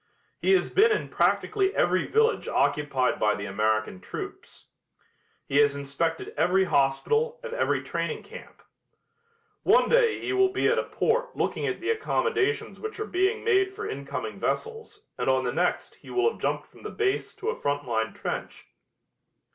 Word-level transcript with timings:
He 0.39 0.53
has 0.53 0.71
been 0.71 0.91
in 0.91 1.09
practically 1.09 1.75
every 1.75 2.07
village 2.07 2.47
occupied 2.47 3.19
by 3.19 3.35
the 3.35 3.45
American 3.45 3.99
troops. 4.01 4.65
He 5.45 5.57
has 5.57 5.75
inspected 5.75 6.33
every 6.35 6.63
hospital 6.63 7.39
and 7.43 7.53
every 7.53 7.83
training 7.83 8.23
camp. 8.23 8.63
One 9.61 9.87
day 9.89 10.19
he 10.19 10.33
will 10.33 10.49
be 10.49 10.67
at 10.67 10.79
a 10.79 10.83
port 10.85 11.37
looking 11.37 11.67
at 11.67 11.81
the 11.81 11.91
accommodations 11.91 12.79
which 12.79 12.99
are 12.99 13.05
being 13.05 13.43
made 13.43 13.75
for 13.75 13.87
incoming 13.87 14.39
vessels 14.39 15.05
and 15.19 15.29
on 15.29 15.43
the 15.43 15.53
next 15.53 15.93
he 15.97 16.09
will 16.09 16.27
have 16.31 16.41
jumped 16.41 16.65
from 16.65 16.81
the 16.81 16.89
base 16.89 17.35
to 17.35 17.49
a 17.49 17.55
front 17.55 17.85
line 17.87 18.11
trench. 18.15 18.69